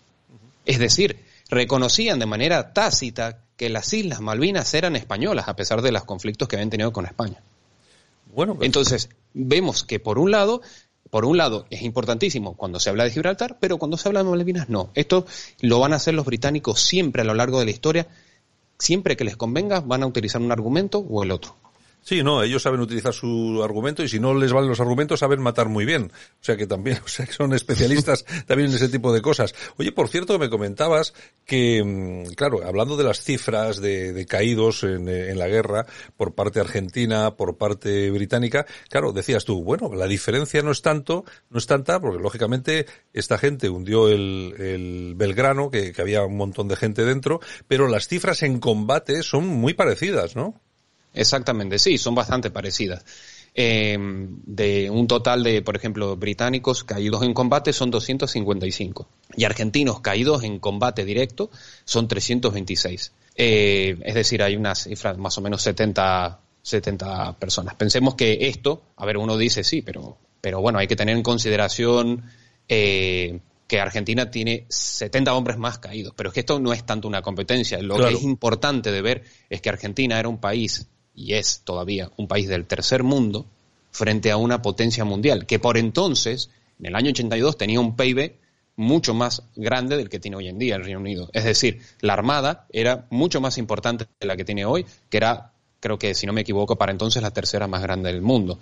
Es 0.64 0.78
decir, 0.78 1.24
reconocían 1.50 2.18
de 2.18 2.26
manera 2.26 2.72
tácita 2.72 3.38
que 3.56 3.68
las 3.68 3.92
Islas 3.92 4.20
Malvinas 4.20 4.72
eran 4.74 4.96
españolas, 4.96 5.48
a 5.48 5.56
pesar 5.56 5.82
de 5.82 5.92
los 5.92 6.04
conflictos 6.04 6.48
que 6.48 6.56
habían 6.56 6.70
tenido 6.70 6.92
con 6.92 7.06
España. 7.06 7.40
Bueno, 8.34 8.54
pues- 8.54 8.66
Entonces, 8.66 9.10
vemos 9.32 9.84
que 9.84 10.00
por 10.00 10.18
un 10.18 10.30
lado 10.30 10.62
por 11.14 11.26
un 11.26 11.36
lado, 11.36 11.64
es 11.70 11.82
importantísimo 11.82 12.56
cuando 12.56 12.80
se 12.80 12.90
habla 12.90 13.04
de 13.04 13.12
Gibraltar, 13.12 13.58
pero 13.60 13.78
cuando 13.78 13.96
se 13.96 14.08
habla 14.08 14.24
de 14.24 14.30
Malvinas, 14.30 14.68
no. 14.68 14.90
Esto 14.96 15.26
lo 15.60 15.78
van 15.78 15.92
a 15.92 15.96
hacer 15.96 16.12
los 16.12 16.26
británicos 16.26 16.80
siempre 16.80 17.22
a 17.22 17.24
lo 17.24 17.34
largo 17.34 17.60
de 17.60 17.66
la 17.66 17.70
historia. 17.70 18.08
Siempre 18.80 19.16
que 19.16 19.22
les 19.22 19.36
convenga, 19.36 19.78
van 19.78 20.02
a 20.02 20.06
utilizar 20.08 20.42
un 20.42 20.50
argumento 20.50 20.98
o 20.98 21.22
el 21.22 21.30
otro. 21.30 21.54
Sí, 22.04 22.22
no, 22.22 22.42
ellos 22.42 22.62
saben 22.62 22.80
utilizar 22.80 23.14
su 23.14 23.62
argumento 23.64 24.02
y 24.02 24.08
si 24.08 24.20
no 24.20 24.34
les 24.34 24.52
valen 24.52 24.68
los 24.68 24.80
argumentos 24.80 25.20
saben 25.20 25.40
matar 25.40 25.70
muy 25.70 25.86
bien. 25.86 26.12
O 26.12 26.44
sea 26.44 26.54
que 26.54 26.66
también, 26.66 26.98
o 27.04 27.08
sea 27.08 27.24
que 27.24 27.32
son 27.32 27.54
especialistas 27.54 28.26
también 28.46 28.68
en 28.68 28.76
ese 28.76 28.90
tipo 28.90 29.10
de 29.10 29.22
cosas. 29.22 29.54
Oye, 29.78 29.90
por 29.90 30.08
cierto, 30.08 30.38
me 30.38 30.50
comentabas 30.50 31.14
que, 31.46 31.82
mm, 31.82 32.34
claro, 32.34 32.62
hablando 32.62 32.98
de 32.98 33.04
las 33.04 33.22
cifras 33.22 33.80
de, 33.80 34.12
de 34.12 34.26
caídos 34.26 34.84
en, 34.84 35.08
eh, 35.08 35.30
en, 35.30 35.38
la 35.38 35.48
guerra 35.48 35.86
por 36.14 36.34
parte 36.34 36.60
argentina, 36.60 37.36
por 37.36 37.56
parte 37.56 38.10
británica, 38.10 38.66
claro, 38.90 39.12
decías 39.12 39.46
tú, 39.46 39.64
bueno, 39.64 39.94
la 39.94 40.06
diferencia 40.06 40.62
no 40.62 40.72
es 40.72 40.82
tanto, 40.82 41.24
no 41.48 41.56
es 41.56 41.66
tanta, 41.66 42.00
porque 42.00 42.22
lógicamente 42.22 42.84
esta 43.14 43.38
gente 43.38 43.70
hundió 43.70 44.08
el, 44.08 44.54
el 44.58 45.14
Belgrano, 45.16 45.70
que, 45.70 45.92
que 45.94 46.02
había 46.02 46.22
un 46.22 46.36
montón 46.36 46.68
de 46.68 46.76
gente 46.76 47.06
dentro, 47.06 47.40
pero 47.66 47.88
las 47.88 48.08
cifras 48.08 48.42
en 48.42 48.60
combate 48.60 49.22
son 49.22 49.46
muy 49.46 49.72
parecidas, 49.72 50.36
¿no? 50.36 50.60
Exactamente, 51.14 51.78
sí, 51.78 51.96
son 51.96 52.14
bastante 52.14 52.50
parecidas. 52.50 53.04
Eh, 53.56 53.96
de 54.00 54.90
un 54.90 55.06
total 55.06 55.44
de, 55.44 55.62
por 55.62 55.76
ejemplo, 55.76 56.16
británicos 56.16 56.82
caídos 56.82 57.22
en 57.22 57.32
combate 57.32 57.72
son 57.72 57.88
255 57.88 59.06
y 59.36 59.44
argentinos 59.44 60.00
caídos 60.00 60.42
en 60.42 60.58
combate 60.58 61.04
directo 61.04 61.50
son 61.84 62.08
326. 62.08 63.12
Eh, 63.36 63.96
es 64.02 64.14
decir, 64.14 64.42
hay 64.42 64.56
unas 64.56 64.82
cifras 64.82 65.16
más 65.18 65.38
o 65.38 65.40
menos 65.40 65.62
70, 65.62 66.40
70 66.62 67.38
personas. 67.38 67.76
Pensemos 67.76 68.16
que 68.16 68.48
esto, 68.48 68.82
a 68.96 69.06
ver, 69.06 69.18
uno 69.18 69.36
dice 69.36 69.62
sí, 69.62 69.82
pero, 69.82 70.18
pero 70.40 70.60
bueno, 70.60 70.80
hay 70.80 70.88
que 70.88 70.96
tener 70.96 71.16
en 71.16 71.22
consideración 71.22 72.24
eh, 72.68 73.38
que 73.68 73.80
Argentina 73.80 74.32
tiene 74.32 74.66
70 74.68 75.32
hombres 75.32 75.58
más 75.58 75.78
caídos, 75.78 76.12
pero 76.16 76.30
es 76.30 76.34
que 76.34 76.40
esto 76.40 76.58
no 76.58 76.72
es 76.72 76.84
tanto 76.84 77.06
una 77.06 77.22
competencia. 77.22 77.80
Lo 77.80 77.96
claro. 77.96 78.10
que 78.10 78.16
es 78.16 78.24
importante 78.24 78.90
de 78.90 79.00
ver 79.00 79.22
es 79.48 79.60
que 79.60 79.68
Argentina 79.68 80.18
era 80.18 80.28
un 80.28 80.38
país 80.38 80.88
y 81.14 81.34
es 81.34 81.62
todavía 81.64 82.10
un 82.16 82.28
país 82.28 82.48
del 82.48 82.66
tercer 82.66 83.02
mundo 83.02 83.46
frente 83.90 84.30
a 84.30 84.36
una 84.36 84.62
potencia 84.62 85.04
mundial, 85.04 85.46
que 85.46 85.58
por 85.58 85.78
entonces, 85.78 86.50
en 86.80 86.86
el 86.86 86.96
año 86.96 87.10
82, 87.10 87.56
tenía 87.56 87.80
un 87.80 87.96
PIB 87.96 88.34
mucho 88.76 89.14
más 89.14 89.42
grande 89.54 89.96
del 89.96 90.08
que 90.08 90.18
tiene 90.18 90.36
hoy 90.36 90.48
en 90.48 90.58
día 90.58 90.76
el 90.76 90.84
Reino 90.84 90.98
Unido. 90.98 91.30
Es 91.32 91.44
decir, 91.44 91.80
la 92.00 92.14
Armada 92.14 92.66
era 92.72 93.06
mucho 93.10 93.40
más 93.40 93.58
importante 93.58 94.06
de 94.18 94.26
la 94.26 94.36
que 94.36 94.44
tiene 94.44 94.64
hoy, 94.64 94.84
que 95.08 95.16
era, 95.16 95.52
creo 95.80 95.98
que 95.98 96.14
si 96.14 96.26
no 96.26 96.32
me 96.32 96.40
equivoco, 96.40 96.76
para 96.76 96.92
entonces 96.92 97.22
la 97.22 97.30
tercera 97.30 97.68
más 97.68 97.82
grande 97.82 98.12
del 98.12 98.22
mundo. 98.22 98.58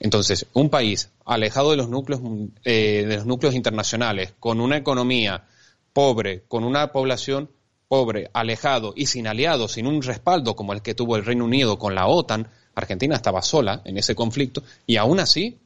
Entonces, 0.00 0.46
un 0.54 0.70
país 0.70 1.10
alejado 1.24 1.70
de 1.70 1.76
los 1.76 1.88
núcleos, 1.88 2.20
eh, 2.64 3.04
de 3.06 3.16
los 3.16 3.26
núcleos 3.26 3.54
internacionales, 3.54 4.34
con 4.40 4.60
una 4.60 4.76
economía 4.76 5.44
pobre, 5.92 6.42
con 6.48 6.64
una 6.64 6.90
población 6.90 7.48
pobre, 7.94 8.28
alejado 8.32 8.92
y 8.96 9.06
sin 9.06 9.28
aliados, 9.28 9.74
sin 9.74 9.86
un 9.86 10.02
respaldo 10.02 10.56
como 10.56 10.72
el 10.72 10.82
que 10.82 10.96
tuvo 10.96 11.14
el 11.14 11.24
Reino 11.24 11.44
Unido 11.44 11.78
con 11.78 11.94
la 11.94 12.08
OTAN, 12.08 12.48
Argentina 12.74 13.14
estaba 13.14 13.40
sola 13.40 13.82
en 13.84 13.96
ese 13.96 14.16
conflicto 14.16 14.64
y 14.84 14.96
aún 14.96 15.20
así, 15.20 15.60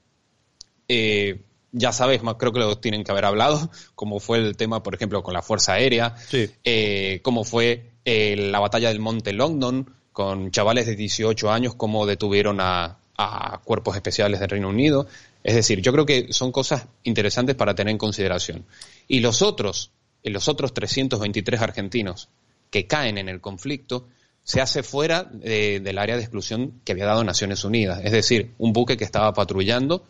eh, 0.88 1.40
ya 1.72 1.90
sabes, 1.90 2.20
creo 2.38 2.52
que 2.52 2.58
lo 2.58 2.76
tienen 2.76 3.02
que 3.02 3.12
haber 3.12 3.24
hablado, 3.24 3.70
como 3.94 4.20
fue 4.20 4.36
el 4.36 4.58
tema, 4.58 4.82
por 4.82 4.94
ejemplo, 4.94 5.22
con 5.22 5.32
la 5.32 5.40
Fuerza 5.40 5.72
Aérea, 5.72 6.16
sí. 6.28 6.50
eh, 6.64 7.20
cómo 7.22 7.44
fue 7.44 7.92
eh, 8.04 8.36
la 8.36 8.60
batalla 8.60 8.88
del 8.88 9.00
Monte 9.00 9.32
London 9.32 9.90
con 10.12 10.50
chavales 10.50 10.84
de 10.84 10.96
18 10.96 11.50
años, 11.50 11.76
cómo 11.76 12.04
detuvieron 12.04 12.60
a, 12.60 12.98
a 13.16 13.58
cuerpos 13.64 13.96
especiales 13.96 14.38
del 14.38 14.50
Reino 14.50 14.68
Unido. 14.68 15.06
Es 15.42 15.54
decir, 15.54 15.80
yo 15.80 15.92
creo 15.92 16.04
que 16.04 16.30
son 16.34 16.52
cosas 16.52 16.88
interesantes 17.04 17.56
para 17.56 17.74
tener 17.74 17.92
en 17.92 17.96
consideración. 17.96 18.66
Y 19.06 19.20
los 19.20 19.40
otros, 19.40 19.92
los 20.30 20.48
otros 20.48 20.74
323 20.74 21.60
argentinos 21.60 22.28
que 22.70 22.86
caen 22.86 23.18
en 23.18 23.28
el 23.28 23.40
conflicto, 23.40 24.06
se 24.44 24.60
hace 24.60 24.82
fuera 24.82 25.24
de, 25.24 25.80
del 25.80 25.98
área 25.98 26.16
de 26.16 26.22
exclusión 26.22 26.80
que 26.84 26.92
había 26.92 27.06
dado 27.06 27.24
Naciones 27.24 27.64
Unidas. 27.64 28.00
Es 28.02 28.12
decir, 28.12 28.52
un 28.58 28.72
buque 28.72 28.96
que 28.96 29.04
estaba 29.04 29.32
patrullando 29.32 30.04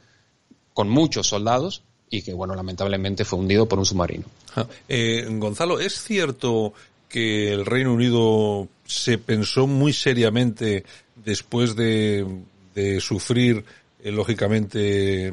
con 0.74 0.88
muchos 0.88 1.26
soldados 1.26 1.82
y 2.08 2.22
que, 2.22 2.32
bueno, 2.32 2.54
lamentablemente 2.54 3.24
fue 3.24 3.38
hundido 3.38 3.68
por 3.68 3.78
un 3.78 3.86
submarino. 3.86 4.24
Eh, 4.88 5.26
Gonzalo, 5.28 5.80
¿es 5.80 6.00
cierto 6.00 6.72
que 7.08 7.52
el 7.52 7.66
Reino 7.66 7.92
Unido 7.92 8.68
se 8.84 9.18
pensó 9.18 9.66
muy 9.66 9.92
seriamente 9.92 10.84
después 11.16 11.74
de, 11.74 12.26
de 12.74 13.00
sufrir, 13.00 13.64
eh, 14.02 14.12
lógicamente, 14.12 15.32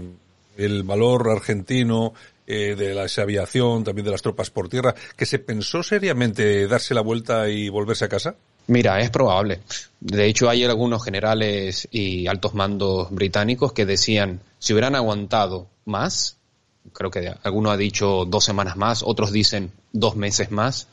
el 0.57 0.83
valor 0.83 1.29
argentino 1.29 2.13
eh, 2.47 2.75
de 2.75 2.93
la 2.93 3.07
aviación, 3.17 3.83
también 3.83 4.05
de 4.05 4.11
las 4.11 4.21
tropas 4.21 4.49
por 4.49 4.69
tierra, 4.69 4.93
que 5.15 5.25
se 5.25 5.39
pensó 5.39 5.83
seriamente 5.83 6.67
darse 6.67 6.93
la 6.93 7.01
vuelta 7.01 7.49
y 7.49 7.69
volverse 7.69 8.05
a 8.05 8.09
casa? 8.09 8.35
Mira, 8.67 8.99
es 8.99 9.09
probable. 9.11 9.61
De 9.99 10.25
hecho, 10.25 10.49
hay 10.49 10.63
algunos 10.63 11.03
generales 11.03 11.87
y 11.91 12.27
altos 12.27 12.53
mandos 12.53 13.11
británicos 13.11 13.73
que 13.73 13.85
decían, 13.85 14.41
si 14.57 14.73
hubieran 14.73 14.95
aguantado 14.95 15.67
más, 15.85 16.37
creo 16.93 17.11
que 17.11 17.33
alguno 17.43 17.71
ha 17.71 17.77
dicho 17.77 18.25
dos 18.25 18.43
semanas 18.43 18.75
más, 18.75 19.03
otros 19.03 19.31
dicen 19.31 19.71
dos 19.91 20.15
meses 20.15 20.51
más, 20.51 20.87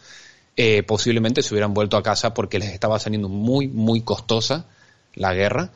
eh, 0.56 0.82
posiblemente 0.82 1.42
se 1.42 1.54
hubieran 1.54 1.72
vuelto 1.72 1.96
a 1.96 2.02
casa 2.02 2.34
porque 2.34 2.58
les 2.58 2.72
estaba 2.72 2.98
saliendo 2.98 3.28
muy, 3.28 3.68
muy 3.68 4.02
costosa 4.02 4.66
la 5.14 5.32
guerra. 5.34 5.72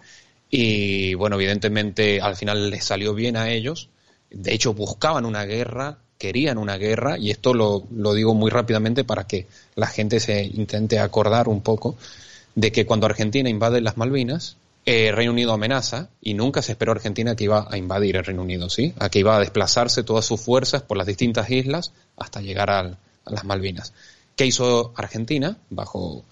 Y 0.50 1.14
bueno, 1.14 1.36
evidentemente 1.36 2.20
al 2.20 2.36
final 2.36 2.70
les 2.70 2.84
salió 2.84 3.14
bien 3.14 3.36
a 3.36 3.50
ellos. 3.50 3.88
De 4.36 4.52
hecho, 4.52 4.74
buscaban 4.74 5.24
una 5.24 5.44
guerra, 5.44 5.98
querían 6.18 6.58
una 6.58 6.76
guerra, 6.76 7.18
y 7.18 7.30
esto 7.30 7.54
lo, 7.54 7.84
lo 7.90 8.12
digo 8.12 8.34
muy 8.34 8.50
rápidamente 8.50 9.02
para 9.04 9.26
que 9.26 9.46
la 9.74 9.86
gente 9.86 10.20
se 10.20 10.44
intente 10.44 10.98
acordar 10.98 11.48
un 11.48 11.62
poco 11.62 11.96
de 12.54 12.72
que 12.72 12.84
cuando 12.86 13.06
Argentina 13.06 13.48
invade 13.48 13.80
las 13.80 13.96
Malvinas, 13.96 14.56
eh, 14.84 15.10
Reino 15.10 15.32
Unido 15.32 15.52
amenaza 15.52 16.10
y 16.20 16.34
nunca 16.34 16.62
se 16.62 16.72
esperó 16.72 16.92
Argentina 16.92 17.34
que 17.34 17.44
iba 17.44 17.66
a 17.68 17.76
invadir 17.76 18.16
el 18.16 18.24
Reino 18.24 18.42
Unido, 18.42 18.70
¿sí? 18.70 18.94
A 18.98 19.08
que 19.08 19.18
iba 19.18 19.36
a 19.36 19.40
desplazarse 19.40 20.04
todas 20.04 20.24
sus 20.24 20.40
fuerzas 20.40 20.82
por 20.82 20.96
las 20.96 21.06
distintas 21.06 21.50
islas 21.50 21.92
hasta 22.16 22.40
llegar 22.40 22.70
a, 22.70 22.80
a 22.80 23.30
las 23.30 23.44
Malvinas. 23.44 23.92
¿Qué 24.36 24.46
hizo 24.46 24.92
Argentina? 24.96 25.56
Bajo 25.70 26.24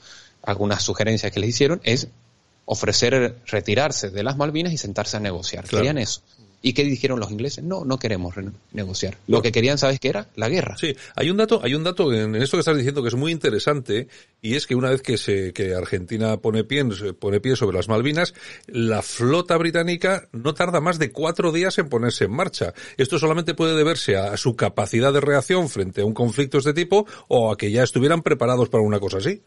algunas 0.42 0.82
sugerencias 0.82 1.32
que 1.32 1.40
les 1.40 1.50
hicieron, 1.50 1.80
es 1.84 2.08
ofrecer 2.66 3.38
retirarse 3.46 4.10
de 4.10 4.22
las 4.22 4.36
Malvinas 4.36 4.72
y 4.72 4.78
sentarse 4.78 5.16
a 5.16 5.20
negociar. 5.20 5.64
Claro. 5.64 5.82
Querían 5.82 5.98
eso. 5.98 6.20
¿Y 6.66 6.72
qué 6.72 6.82
dijeron 6.82 7.20
los 7.20 7.30
ingleses? 7.30 7.62
No, 7.62 7.84
no 7.84 7.98
queremos 7.98 8.34
negociar. 8.72 9.18
Lo 9.26 9.42
que 9.42 9.52
querían, 9.52 9.76
¿sabes 9.76 10.00
qué 10.00 10.08
era? 10.08 10.30
La 10.34 10.48
guerra. 10.48 10.78
Sí, 10.78 10.96
hay 11.14 11.28
un 11.28 11.36
dato, 11.36 11.60
hay 11.62 11.74
un 11.74 11.84
dato 11.84 12.10
en 12.10 12.34
esto 12.36 12.56
que 12.56 12.60
estás 12.60 12.78
diciendo 12.78 13.02
que 13.02 13.08
es 13.08 13.14
muy 13.14 13.32
interesante 13.32 14.08
y 14.40 14.54
es 14.54 14.66
que 14.66 14.74
una 14.74 14.88
vez 14.88 15.02
que 15.02 15.18
se 15.18 15.52
que 15.52 15.74
Argentina 15.74 16.38
pone 16.38 16.64
pie 16.64 16.82
pone 17.20 17.40
pie 17.40 17.54
sobre 17.54 17.76
las 17.76 17.88
Malvinas, 17.88 18.32
la 18.66 19.02
flota 19.02 19.58
británica 19.58 20.26
no 20.32 20.54
tarda 20.54 20.80
más 20.80 20.98
de 20.98 21.12
cuatro 21.12 21.52
días 21.52 21.76
en 21.76 21.90
ponerse 21.90 22.24
en 22.24 22.30
marcha. 22.30 22.72
Esto 22.96 23.18
solamente 23.18 23.52
puede 23.52 23.76
deberse 23.76 24.16
a 24.16 24.34
su 24.38 24.56
capacidad 24.56 25.12
de 25.12 25.20
reacción 25.20 25.68
frente 25.68 26.00
a 26.00 26.06
un 26.06 26.14
conflicto 26.14 26.56
de 26.56 26.60
este 26.60 26.72
tipo 26.72 27.06
o 27.28 27.52
a 27.52 27.58
que 27.58 27.72
ya 27.72 27.82
estuvieran 27.82 28.22
preparados 28.22 28.70
para 28.70 28.82
una 28.82 29.00
cosa 29.00 29.18
así. 29.18 29.42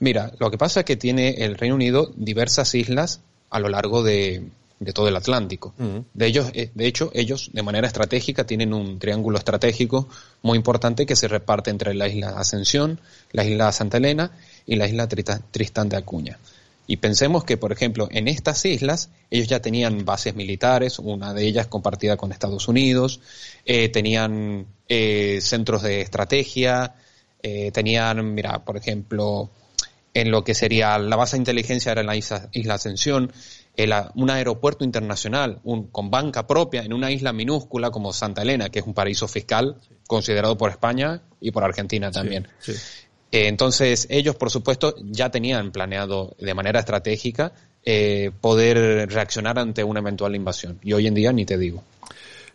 Mira, 0.00 0.32
lo 0.40 0.50
que 0.50 0.58
pasa 0.58 0.80
es 0.80 0.86
que 0.86 0.96
tiene 0.96 1.44
el 1.44 1.56
Reino 1.56 1.76
Unido 1.76 2.12
diversas 2.16 2.74
islas 2.74 3.22
a 3.50 3.60
lo 3.60 3.68
largo 3.68 4.02
de, 4.02 4.50
de 4.80 4.92
todo 4.92 5.08
el 5.08 5.16
Atlántico. 5.16 5.74
Uh 5.78 5.84
-huh. 5.84 6.04
De 6.12 6.26
ellos, 6.26 6.50
eh, 6.54 6.70
de 6.74 6.86
hecho, 6.86 7.10
ellos 7.14 7.50
de 7.52 7.62
manera 7.62 7.86
estratégica 7.86 8.44
tienen 8.44 8.74
un 8.74 8.98
triángulo 8.98 9.38
estratégico 9.38 10.08
muy 10.42 10.56
importante 10.56 11.06
que 11.06 11.14
se 11.14 11.28
reparte 11.28 11.70
entre 11.70 11.94
la 11.94 12.08
isla 12.08 12.30
Ascensión, 12.30 12.98
la 13.30 13.44
isla 13.44 13.70
Santa 13.72 13.98
Elena 13.98 14.32
y 14.66 14.76
la 14.76 14.88
isla 14.88 15.06
Tristán 15.06 15.88
de 15.88 15.96
Acuña. 15.96 16.38
Y 16.86 16.96
pensemos 16.96 17.44
que, 17.44 17.56
por 17.56 17.70
ejemplo, 17.70 18.08
en 18.10 18.26
estas 18.26 18.64
islas 18.64 19.10
ellos 19.30 19.46
ya 19.46 19.60
tenían 19.60 20.04
bases 20.04 20.34
militares, 20.34 20.98
una 20.98 21.32
de 21.32 21.46
ellas 21.46 21.68
compartida 21.68 22.16
con 22.16 22.32
Estados 22.32 22.66
Unidos, 22.66 23.20
eh, 23.64 23.90
tenían 23.90 24.66
eh, 24.88 25.38
centros 25.40 25.82
de 25.82 26.00
estrategia, 26.00 26.96
eh, 27.44 27.70
tenían, 27.70 28.34
mira, 28.34 28.64
por 28.64 28.76
ejemplo, 28.76 29.50
en 30.14 30.32
lo 30.32 30.42
que 30.42 30.54
sería 30.54 30.98
la 30.98 31.14
base 31.14 31.36
de 31.36 31.42
inteligencia 31.42 31.92
era 31.92 32.00
en 32.00 32.08
la 32.08 32.16
isla, 32.16 32.48
isla 32.50 32.74
Ascensión, 32.74 33.32
un 34.14 34.30
aeropuerto 34.30 34.84
internacional 34.84 35.60
un, 35.64 35.86
con 35.88 36.10
banca 36.10 36.46
propia 36.46 36.82
en 36.82 36.92
una 36.92 37.10
isla 37.10 37.32
minúscula 37.32 37.90
como 37.90 38.12
Santa 38.12 38.42
Elena, 38.42 38.68
que 38.68 38.80
es 38.80 38.86
un 38.86 38.94
paraíso 38.94 39.26
fiscal 39.26 39.76
considerado 40.06 40.58
por 40.58 40.70
España 40.70 41.22
y 41.40 41.50
por 41.50 41.64
Argentina 41.64 42.10
también. 42.10 42.48
Eh, 43.32 43.46
entonces, 43.46 44.06
ellos, 44.10 44.34
por 44.36 44.50
supuesto, 44.50 44.94
ya 45.02 45.30
tenían 45.30 45.70
planeado 45.70 46.34
de 46.38 46.52
manera 46.52 46.80
estratégica 46.80 47.52
eh, 47.84 48.32
poder 48.40 49.10
reaccionar 49.10 49.58
ante 49.58 49.84
una 49.84 50.00
eventual 50.00 50.34
invasión. 50.34 50.78
Y 50.82 50.92
hoy 50.92 51.06
en 51.06 51.14
día 51.14 51.32
ni 51.32 51.46
te 51.46 51.56
digo. 51.56 51.82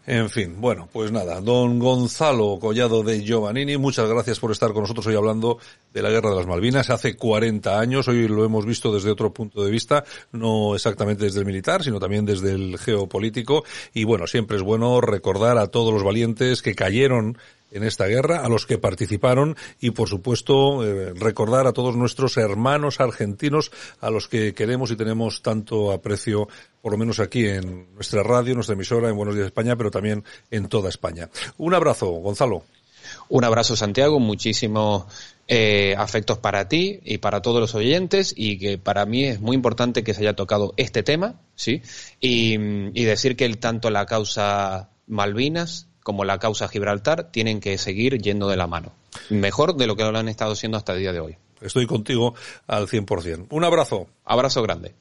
En 0.07 0.29
fin, 0.29 0.61
bueno, 0.61 0.87
pues 0.93 1.11
nada, 1.11 1.41
don 1.41 1.79
Gonzalo 1.79 2.59
Collado 2.61 3.01
de 3.01 3.23
Giovannini, 3.23 3.75
muchas 3.77 4.07
gracias 4.07 4.39
por 4.39 4.51
estar 4.51 4.71
con 4.71 4.83
nosotros 4.83 5.07
hoy 5.07 5.15
hablando 5.15 5.57
de 5.91 6.01
la 6.03 6.11
Guerra 6.11 6.29
de 6.29 6.35
las 6.35 6.45
Malvinas. 6.45 6.91
Hace 6.91 7.15
40 7.15 7.79
años, 7.79 8.07
hoy 8.07 8.27
lo 8.27 8.45
hemos 8.45 8.67
visto 8.67 8.93
desde 8.93 9.09
otro 9.09 9.33
punto 9.33 9.63
de 9.65 9.71
vista, 9.71 10.03
no 10.31 10.75
exactamente 10.75 11.23
desde 11.23 11.39
el 11.39 11.47
militar, 11.47 11.83
sino 11.83 11.99
también 11.99 12.23
desde 12.23 12.51
el 12.51 12.77
geopolítico. 12.77 13.63
Y 13.95 14.03
bueno, 14.03 14.27
siempre 14.27 14.57
es 14.57 14.63
bueno 14.63 15.01
recordar 15.01 15.57
a 15.57 15.69
todos 15.69 15.91
los 15.91 16.03
valientes 16.03 16.61
que 16.61 16.75
cayeron 16.75 17.39
en 17.75 17.83
esta 17.83 18.05
guerra, 18.05 18.39
a 18.45 18.49
los 18.49 18.65
que 18.65 18.77
participaron 18.77 19.57
y, 19.81 19.91
por 19.91 20.07
supuesto, 20.07 20.83
eh, 20.83 21.13
recordar 21.13 21.67
a 21.67 21.73
todos 21.73 21.95
nuestros 21.95 22.37
hermanos 22.37 23.01
argentinos 23.01 23.71
a 23.99 24.09
los 24.09 24.29
que 24.29 24.53
queremos 24.53 24.91
y 24.91 24.95
tenemos 24.95 25.41
tanto 25.41 25.91
aprecio, 25.91 26.47
por 26.81 26.93
lo 26.93 26.97
menos 26.97 27.19
aquí 27.19 27.45
en 27.45 27.93
nuestra 27.93 28.23
radio, 28.23 28.55
nuestra 28.55 28.75
emisora, 28.75 29.09
en 29.09 29.17
Buenos 29.17 29.35
Días 29.35 29.47
España, 29.47 29.75
pero 29.75 29.91
también 29.91 30.23
en 30.51 30.67
toda 30.69 30.87
España. 30.87 31.29
Un 31.57 31.73
abrazo, 31.73 32.07
Gonzalo. 32.07 32.63
Un 33.27 33.43
abrazo, 33.43 33.75
Santiago. 33.75 34.19
Muchísimos 34.19 35.05
eh, 35.47 35.95
afectos 35.97 36.37
para 36.39 36.69
ti 36.69 37.01
y 37.03 37.17
para 37.17 37.41
todos 37.41 37.59
los 37.59 37.75
oyentes 37.75 38.33
y 38.35 38.57
que 38.57 38.77
para 38.77 39.05
mí 39.05 39.25
es 39.25 39.41
muy 39.41 39.55
importante 39.55 40.03
que 40.03 40.13
se 40.13 40.21
haya 40.21 40.35
tocado 40.35 40.73
este 40.77 41.03
tema, 41.03 41.41
¿sí? 41.55 41.81
Y, 42.21 42.55
y 42.55 43.03
decir 43.03 43.35
que 43.35 43.45
el, 43.45 43.57
tanto 43.57 43.89
la 43.89 44.05
causa 44.05 44.89
Malvinas 45.07 45.87
como 46.05 46.23
la 46.23 46.37
causa 46.37 46.67
Gibraltar 46.67 47.31
tienen 47.31 47.59
que 47.59 47.79
seguir 47.79 48.21
yendo 48.21 48.47
de 48.47 48.55
la 48.55 48.67
mano. 48.67 48.93
Mejor 49.31 49.75
de 49.75 49.87
lo 49.87 49.95
que 49.95 50.03
lo 50.03 50.15
han 50.15 50.29
estado 50.29 50.51
haciendo 50.51 50.77
hasta 50.77 50.93
el 50.93 50.99
día 50.99 51.11
de 51.11 51.19
hoy. 51.19 51.35
Estoy 51.61 51.87
contigo 51.87 52.35
al 52.67 52.87
100%. 52.87 53.47
Un 53.49 53.63
abrazo. 53.63 54.05
Abrazo 54.23 54.61
grande. 54.61 54.93